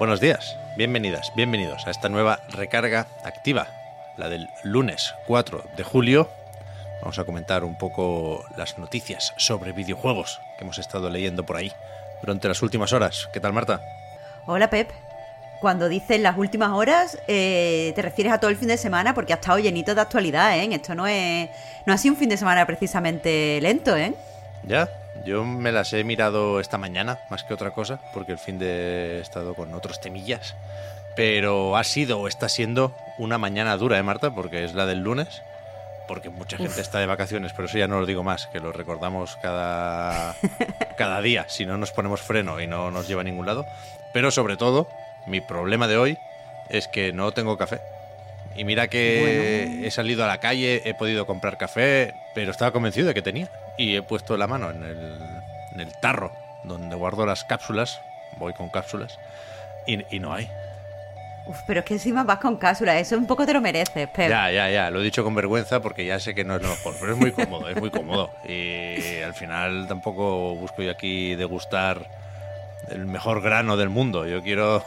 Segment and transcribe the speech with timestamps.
[0.00, 3.66] Buenos días, bienvenidas, bienvenidos a esta nueva recarga activa,
[4.16, 6.30] la del lunes 4 de julio.
[7.02, 11.70] Vamos a comentar un poco las noticias sobre videojuegos que hemos estado leyendo por ahí
[12.22, 13.28] durante las últimas horas.
[13.34, 13.82] ¿Qué tal, Marta?
[14.46, 14.90] Hola, Pep.
[15.60, 19.34] Cuando dices las últimas horas, eh, te refieres a todo el fin de semana porque
[19.34, 20.66] ha estado llenito de actualidad, ¿eh?
[20.72, 21.50] Esto no es.
[21.84, 24.14] No ha sido un fin de semana precisamente lento, ¿eh?
[24.62, 24.88] Ya,
[25.24, 29.18] yo me las he mirado esta mañana, más que otra cosa, porque el fin de
[29.18, 30.54] he estado con otros temillas.
[31.16, 34.34] Pero ha sido o está siendo una mañana dura, ¿eh, Marta?
[34.34, 35.42] Porque es la del lunes.
[36.08, 38.72] Porque mucha gente está de vacaciones, pero eso ya no lo digo más, que lo
[38.72, 40.34] recordamos cada,
[40.96, 43.64] cada día, si no nos ponemos freno y no nos lleva a ningún lado.
[44.12, 44.88] Pero sobre todo,
[45.26, 46.18] mi problema de hoy
[46.68, 47.80] es que no tengo café.
[48.60, 53.08] Y mira que he salido a la calle, he podido comprar café, pero estaba convencido
[53.08, 53.48] de que tenía.
[53.78, 55.18] Y he puesto la mano en el,
[55.72, 56.30] en el tarro
[56.64, 58.02] donde guardo las cápsulas,
[58.36, 59.18] voy con cápsulas,
[59.86, 60.46] y, y no hay.
[61.46, 64.10] Uf, pero es que encima vas con cápsulas, eso un poco te lo mereces.
[64.14, 66.68] Ya, ya, ya, lo he dicho con vergüenza porque ya sé que no es lo
[66.68, 68.30] mejor, pero es muy cómodo, es muy cómodo.
[68.46, 72.10] Y al final tampoco busco yo aquí degustar
[72.90, 74.26] el mejor grano del mundo.
[74.26, 74.84] Yo quiero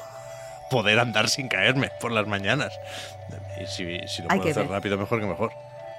[0.70, 2.80] poder andar sin caerme por las mañanas.
[3.62, 4.72] Y si, si lo Hay puedo que hacer ver.
[4.72, 5.52] rápido, mejor que mejor.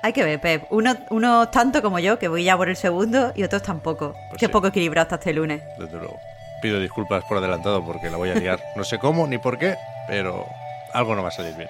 [0.03, 0.65] Hay que ver, Pep.
[0.71, 4.15] Uno, uno tanto como yo, que voy ya por el segundo, y otros tampoco.
[4.29, 4.53] Pues Qué sí.
[4.53, 5.63] poco equilibrado hasta este lunes.
[5.79, 6.19] Desde luego.
[6.61, 8.61] Pido disculpas por adelantado porque la voy a liar.
[8.77, 10.47] No sé cómo ni por qué, pero
[10.93, 11.69] algo no va a salir bien.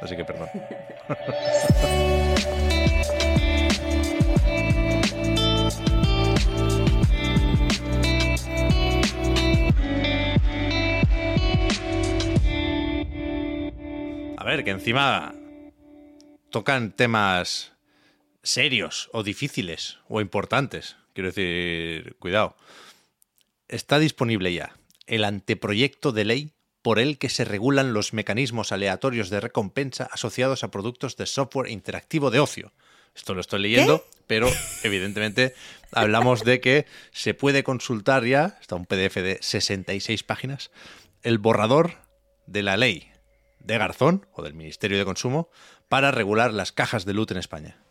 [0.00, 0.48] Así que perdón.
[14.56, 15.34] ver, que encima
[16.50, 17.72] tocan temas
[18.42, 20.96] serios o difíciles o importantes.
[21.14, 22.56] Quiero decir, cuidado.
[23.68, 24.76] Está disponible ya
[25.06, 26.52] el anteproyecto de ley
[26.82, 31.70] por el que se regulan los mecanismos aleatorios de recompensa asociados a productos de software
[31.70, 32.72] interactivo de ocio.
[33.14, 34.48] Esto lo estoy leyendo, pero
[34.82, 35.54] evidentemente
[35.92, 40.70] hablamos de que se puede consultar ya, está un PDF de 66 páginas,
[41.22, 41.98] el borrador
[42.46, 43.11] de la ley
[43.64, 45.48] de Garzón o del Ministerio de Consumo
[45.88, 47.81] para regular las cajas de loot en España.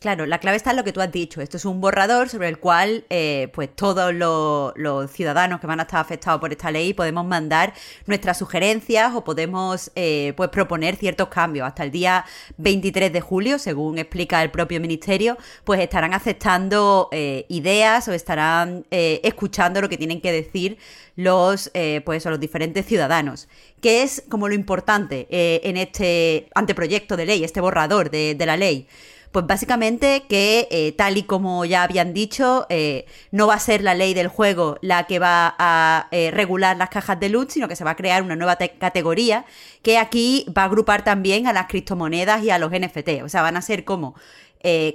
[0.00, 1.42] Claro, la clave está en lo que tú has dicho.
[1.42, 4.72] Esto es un borrador sobre el cual, eh, pues todos los,
[5.10, 7.74] ciudadanos que van a estar afectados por esta ley podemos mandar
[8.06, 11.66] nuestras sugerencias o podemos, eh, pues proponer ciertos cambios.
[11.66, 12.24] Hasta el día
[12.56, 18.86] 23 de julio, según explica el propio ministerio, pues estarán aceptando eh, ideas o estarán
[18.90, 20.78] eh, escuchando lo que tienen que decir
[21.14, 21.70] los,
[22.06, 23.48] pues, o los diferentes ciudadanos.
[23.82, 28.88] ¿Qué es como lo importante en este anteproyecto de ley, este borrador de la ley?
[29.32, 33.80] Pues básicamente que, eh, tal y como ya habían dicho, eh, no va a ser
[33.80, 37.68] la ley del juego la que va a eh, regular las cajas de loot, sino
[37.68, 39.44] que se va a crear una nueva te- categoría
[39.82, 43.22] que aquí va a agrupar también a las criptomonedas y a los NFT.
[43.22, 44.14] O sea, van a ser como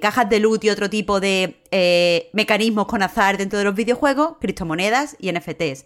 [0.02, 5.16] cajas de loot y otro tipo de mecanismos con azar dentro de los videojuegos, criptomonedas
[5.20, 5.86] y NFTs.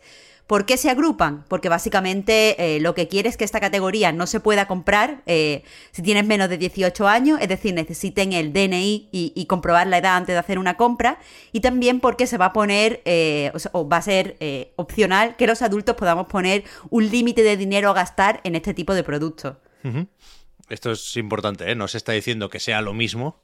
[0.49, 1.45] ¿Por qué se agrupan?
[1.47, 5.61] Porque básicamente eh, lo que quiere es que esta categoría no se pueda comprar eh,
[5.91, 10.17] si tienes menos de 18 años, es decir, necesiten el DNI y, comprobar la edad
[10.17, 11.19] antes de hacer una compra,
[11.51, 14.37] y también porque se va a poner, eh, o, va a ser
[14.75, 18.95] opcional que los adultos podamos poner un límite de dinero a gastar en este tipo
[18.95, 19.57] de productos.
[20.67, 21.75] Esto es importante, ¿eh?
[21.75, 23.39] No se está diciendo que sea lo mismo,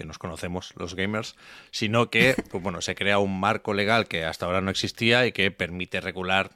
[0.00, 1.36] que nos conocemos los gamers,
[1.72, 5.32] sino que pues bueno, se crea un marco legal que hasta ahora no existía y
[5.32, 6.52] que permite regular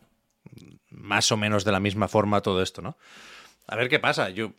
[0.89, 2.97] más o menos de la misma forma todo esto, ¿no?
[3.67, 4.31] A ver qué pasa.
[4.31, 4.55] Yo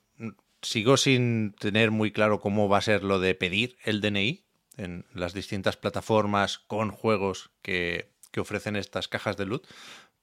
[0.62, 4.44] sigo sin tener muy claro cómo va a ser lo de pedir el DNI
[4.78, 9.66] en las distintas plataformas con juegos que, que ofrecen estas cajas de loot,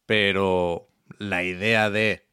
[0.06, 0.88] pero
[1.18, 2.28] la idea de,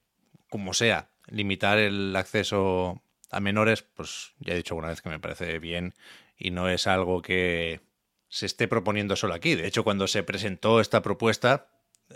[0.48, 3.02] como sea, limitar el acceso
[3.32, 5.94] a menores, pues ya he dicho alguna vez que me parece bien
[6.40, 7.82] y no es algo que
[8.30, 9.56] se esté proponiendo solo aquí.
[9.56, 11.68] De hecho, cuando se presentó esta propuesta,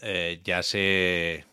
[0.02, 1.46] eh, ya se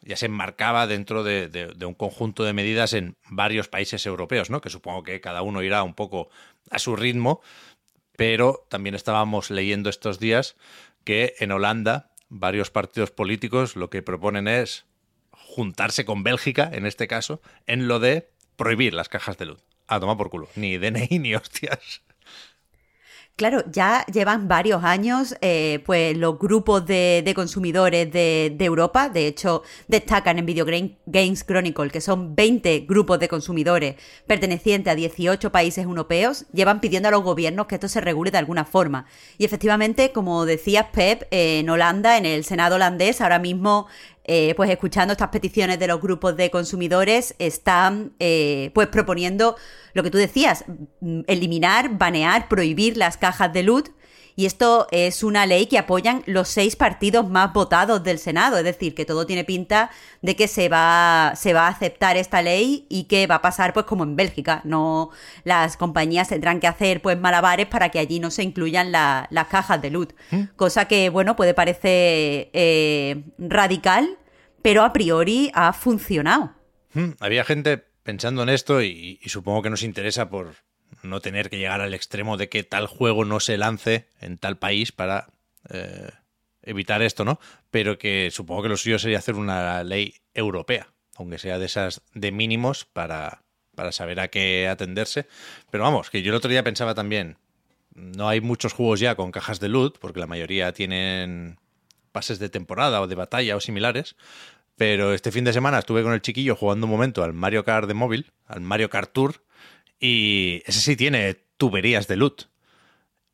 [0.00, 4.60] ya se enmarcaba dentro de, un conjunto de medidas en varios países europeos, ¿no?
[4.60, 6.28] Que supongo que cada uno irá un poco
[6.70, 7.40] a su ritmo.
[8.16, 10.56] Pero también estábamos leyendo estos días
[11.04, 14.86] que en Holanda varios partidos políticos lo que proponen es
[15.30, 19.64] juntarse con Bélgica, en este caso, en lo de prohibir las cajas de luz.
[19.86, 20.48] A tomar por culo.
[20.54, 22.02] Ni DNI ni hostias.
[23.38, 29.62] Claro, ya llevan varios años eh, pues los grupos de, consumidores de, Europa, de hecho
[29.86, 30.66] destacan en Video
[31.06, 33.94] Games Chronicle que son 20 grupos de consumidores
[34.26, 38.38] pertenecientes a 18 países europeos, llevan pidiendo a los gobiernos que esto se regule de
[38.38, 39.06] alguna forma.
[39.38, 43.86] Y efectivamente, como decías Pep, en Holanda, en el Senado holandés, ahora mismo
[44.28, 49.56] eh, pues escuchando estas peticiones de los grupos de consumidores, están eh, pues proponiendo
[49.94, 50.66] lo que tú decías,
[51.00, 53.84] mm, eliminar, banear, prohibir las cajas de luz.
[54.38, 58.56] Y esto es una ley que apoyan los seis partidos más votados del Senado.
[58.56, 59.90] Es decir, que todo tiene pinta
[60.22, 63.72] de que se va, se va a aceptar esta ley y que va a pasar
[63.72, 64.60] pues como en Bélgica.
[64.62, 65.10] No
[65.42, 69.82] las compañías tendrán que hacer pues malabares para que allí no se incluyan las cajas
[69.82, 70.10] de luz.
[70.30, 70.42] ¿Mm?
[70.54, 74.18] Cosa que, bueno, puede parecer eh, radical,
[74.62, 76.54] pero a priori ha funcionado.
[76.94, 80.54] Hmm, había gente pensando en esto y, supongo que nos interesa por
[81.02, 84.58] no tener que llegar al extremo de que tal juego no se lance en tal
[84.58, 85.28] país para
[85.70, 86.10] eh,
[86.62, 87.40] evitar esto, ¿no?
[87.70, 92.02] Pero que supongo que lo suyo sería hacer una ley europea, aunque sea de esas
[92.14, 93.42] de mínimos para,
[93.74, 95.26] para saber a qué atenderse.
[95.70, 97.38] Pero vamos, que yo el otro día pensaba también,
[97.94, 101.58] no hay muchos juegos ya con cajas de loot, porque la mayoría tienen
[102.12, 104.16] pases de temporada o de batalla o similares.
[104.76, 107.88] Pero este fin de semana estuve con el chiquillo jugando un momento al Mario Kart
[107.88, 109.42] de móvil, al Mario Kart Tour,
[110.00, 112.44] y ese sí tiene tuberías de loot.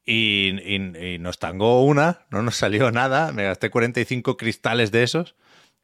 [0.06, 0.78] Y,
[1.20, 5.34] nos tangó una, no nos salió nada, me gasté 45 cristales de esos,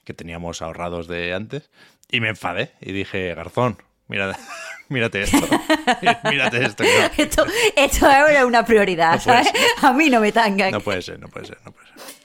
[0.05, 1.71] que teníamos ahorrados de antes,
[2.11, 3.79] y me enfadé y dije, Garzón,
[4.09, 4.39] mira,
[4.91, 5.39] mírate esto,
[6.31, 6.85] mírate esto.
[7.17, 7.47] esto.
[7.75, 9.49] Esto es una prioridad, ¿sabes?
[9.81, 10.71] A mí no me tangan.
[10.71, 12.20] No puede ser, no puede ser, no puede ser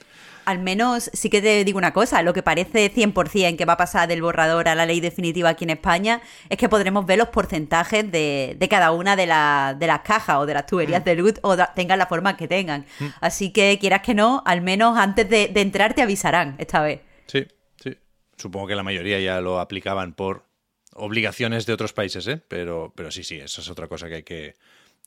[0.46, 3.76] al menos sí que te digo una cosa, lo que parece 100% que va a
[3.76, 7.28] pasar del borrador a la ley definitiva aquí en España es que podremos ver los
[7.28, 11.04] porcentajes de, cada una de, de, las cajas o de las tuberías mm.
[11.04, 12.86] de luz o tengan la forma que tengan.
[13.00, 13.06] Mm.
[13.20, 17.00] Así que quieras que no, al menos antes de, entrar te avisarán esta vez.
[17.26, 17.44] Sí,
[17.82, 17.96] sí.
[18.36, 20.44] Supongo que la mayoría ya lo aplicaban por
[20.92, 22.40] obligaciones de otros países, ¿eh?
[22.46, 24.54] Pero, pero sí, sí, eso es otra cosa que hay que,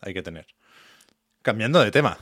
[0.01, 0.47] hay que tener.
[1.41, 2.17] Cambiando de tema,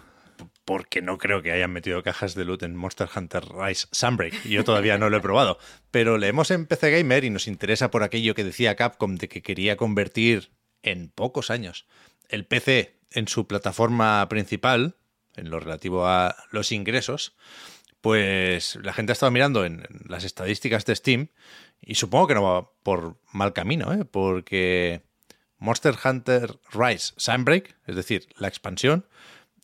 [0.68, 4.44] porque no creo que hayan metido cajas de loot en Monster Hunter Rise Sunbreak.
[4.44, 5.58] Yo todavía no lo he probado.
[5.92, 9.42] Pero leemos en PC Gamer y nos interesa por aquello que decía Capcom de que
[9.42, 10.52] quería convertir
[10.84, 11.88] en pocos años
[12.28, 14.98] el PC en su plataforma principal,
[15.38, 17.38] en lo relativo a los ingresos.
[18.02, 21.30] Pues la gente ha estado mirando en, las estadísticas de Steam
[21.80, 24.04] y supongo que no va por mal camino, ¿eh?
[24.04, 25.02] porque
[25.60, 29.06] Monster Hunter Rise Sunbreak, es decir, la expansión,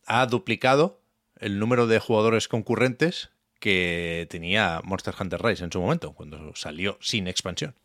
[0.05, 1.01] ha duplicado
[1.39, 3.29] el número de jugadores concurrentes
[3.59, 7.75] que tenía Monster Hunter Rise en su momento, cuando salió sin expansión.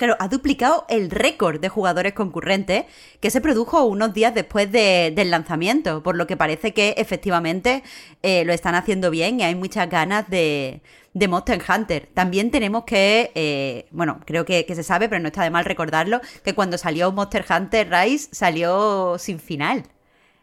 [0.00, 2.86] Claro, ha duplicado el récord de jugadores concurrentes
[3.20, 7.82] que se produjo unos días después del lanzamiento, por lo que parece que efectivamente
[8.22, 10.80] eh, lo están haciendo bien y hay muchas ganas de,
[11.12, 12.08] Monster Hunter.
[12.14, 15.66] También tenemos que, eh, bueno, creo que, que, se sabe, pero no está de mal
[15.66, 19.84] recordarlo, que cuando salió Monster Hunter Rise salió sin final.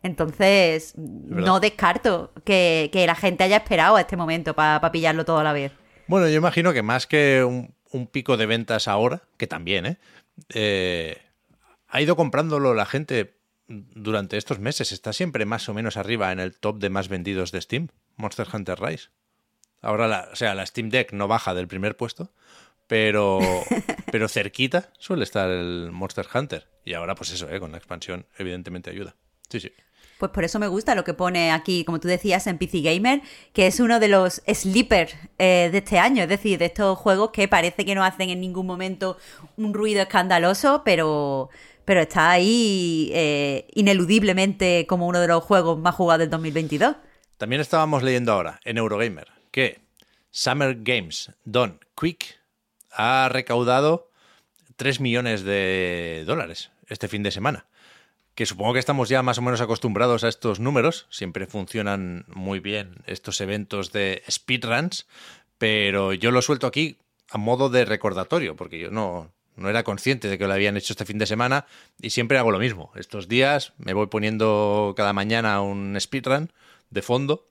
[0.08, 5.44] Entonces, no descarto que, la gente haya esperado a este momento para pillarlo todo a
[5.44, 5.74] la vez.
[6.08, 9.98] Bueno, yo imagino que más que un, pico de ventas ahora, que también, ¿eh?
[10.54, 11.22] ¿eh?
[11.90, 14.92] Ha ido comprándolo la gente durante estos meses.
[14.92, 18.48] Está siempre más o menos arriba en el top de más vendidos de Steam, Monster
[18.52, 19.10] Hunter Rise.
[19.82, 22.32] Ahora, la, o sea, la Steam Deck no baja del primer puesto,
[22.88, 23.40] pero,
[24.12, 26.68] pero cerquita suele estar el Monster Hunter.
[26.86, 27.60] Y ahora, pues eso, ¿eh?
[27.60, 29.16] con la expansión, evidentemente ayuda.
[29.50, 29.72] Sí, sí.
[30.18, 33.22] Pues por eso me gusta lo que pone aquí, como tú decías, en PC Gamer,
[33.54, 37.32] que es uno de los sleepers eh, de este año, es decir, de estos juegos
[37.32, 39.18] que parece que no hacen en ningún momento
[39.58, 41.50] un ruido escandaloso, pero,
[41.86, 46.96] pero está ahí eh, ineludiblemente como uno de los juegos más jugados del 2022.
[47.38, 49.80] También estábamos leyendo ahora en Eurogamer que
[50.32, 52.40] Summer Games Done Quick
[52.92, 54.10] ha recaudado
[54.78, 57.68] 3 millones de dólares este fin de semana
[58.38, 62.60] que supongo que estamos ya más o menos acostumbrados a estos números, siempre funcionan muy
[62.60, 65.08] bien estos eventos de speedruns,
[65.58, 67.00] pero yo lo suelto aquí
[67.32, 70.94] a modo de recordatorio, porque yo no, no era consciente de que lo habían hecho
[70.94, 71.66] este fin de semana
[72.00, 72.92] y siempre hago lo mismo.
[72.96, 76.52] Estos días me voy poniendo cada mañana un speedrun
[76.92, 77.50] de fondo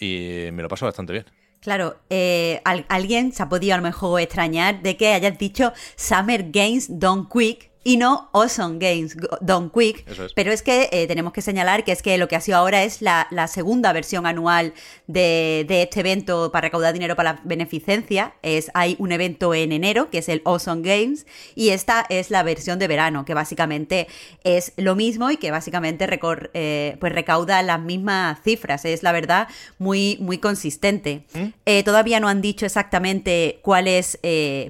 [0.00, 1.26] y me lo paso bastante bien.
[1.60, 6.50] Claro, eh, alguien se ha podido a lo mejor extrañar de que hayas dicho Summer
[6.50, 10.08] Games Don't Quick, y no Awesome Games Done Quick.
[10.08, 10.32] Es.
[10.34, 12.82] Pero es que eh, tenemos que señalar que es que lo que ha sido ahora
[12.82, 14.72] es la, la segunda versión anual
[15.06, 18.34] de, de este evento para recaudar dinero para la beneficencia.
[18.42, 22.42] Es, hay un evento en enero, que es el Awesome Games, y esta es la
[22.42, 24.08] versión de verano, que básicamente
[24.44, 28.86] es lo mismo y que básicamente recor- eh, pues recauda las mismas cifras.
[28.86, 29.46] Es la verdad
[29.78, 31.26] muy, muy consistente.
[31.66, 34.18] Eh, todavía no han dicho exactamente cuál es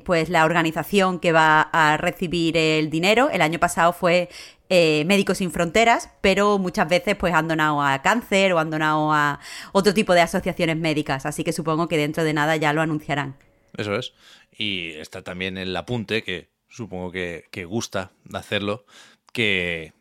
[0.04, 3.03] pues la organización que va a recibir el dinero.
[3.04, 4.28] El año pasado fue
[4.68, 9.12] eh, Médicos Sin Fronteras, pero muchas veces pues han donado a cáncer o han donado
[9.12, 9.40] a
[9.72, 11.26] otro tipo de asociaciones médicas.
[11.26, 13.36] Así que supongo que dentro de nada ya lo anunciarán.
[13.76, 14.14] Eso es.
[14.50, 18.86] Y está también el apunte, que supongo que, que gusta de hacerlo,
[19.32, 19.92] que,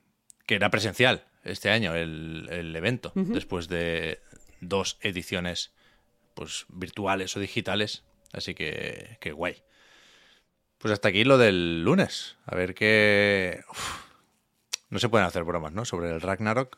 [0.45, 4.21] que era presencial este año el, el evento, después de
[4.61, 5.73] dos ediciones
[6.35, 8.03] pues virtuales o digitales.
[8.31, 9.61] Así que, que guay.
[10.83, 12.35] Pues hasta aquí lo del lunes.
[12.45, 13.63] A ver qué...
[13.71, 14.03] Uf.
[14.89, 15.85] No se pueden hacer bromas, ¿no?
[15.85, 16.77] Sobre el Ragnarok.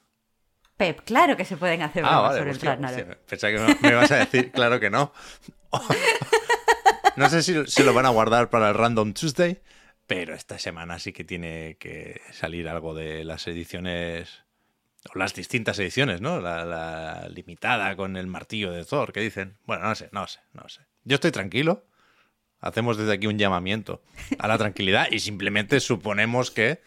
[0.78, 2.38] Pep, claro que se pueden hacer Ah, bromas vale.
[2.40, 3.00] sobre hostia, el Ragnarok.
[3.10, 5.12] hostia, Pensaba que me, me ibas a decir, claro que no.
[7.18, 9.62] No sé si se lo van a guardar para el Random Tuesday,
[10.06, 14.44] pero esta semana sí que tiene que salir algo de las ediciones,
[15.14, 16.42] o las distintas ediciones, ¿no?
[16.42, 19.58] La, la limitada con el martillo de Thor, que dicen.
[19.66, 20.82] Bueno, no sé, no sé, no sé.
[21.06, 21.86] Yo estoy tranquilo.
[22.66, 24.02] Hacemos desde aquí un llamamiento
[24.40, 26.82] a la tranquilidad y simplemente suponemos que,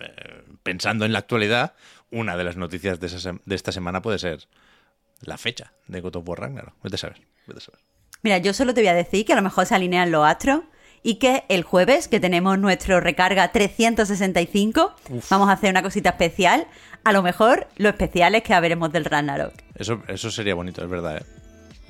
[0.00, 1.74] eh, pensando en la actualidad,
[2.10, 4.48] una de las noticias de, esa de esta semana puede ser
[5.20, 6.72] la fecha de God of War Ragnarok.
[6.82, 7.80] Vete a saber, vete a saber.
[8.22, 10.62] Mira, yo solo te voy a decir que a lo mejor se alinean los astros
[11.02, 14.94] y que el jueves, que tenemos nuestro recarga 365,
[15.28, 16.66] vamos a hacer una cosita especial.
[17.04, 19.52] A lo mejor lo especial es que veremos del Ragnarok.
[19.74, 21.35] Eso, eso sería bonito, es verdad, ¿eh?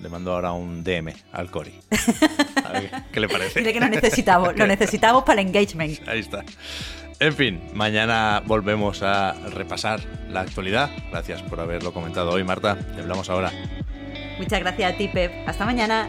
[0.00, 1.74] Le mando ahora un DM al Cori.
[2.64, 3.60] A ver qué, le parece.
[3.60, 6.06] Dile que lo necesitamos, lo necesitamos para el engagement.
[6.08, 6.44] Ahí está.
[7.18, 10.90] En fin, mañana volvemos a repasar la actualidad.
[11.10, 12.76] Gracias por haberlo comentado hoy, Marta.
[12.76, 13.50] Te hablamos ahora.
[14.38, 15.32] Muchas gracias a ti, Pep.
[15.48, 16.08] Hasta mañana.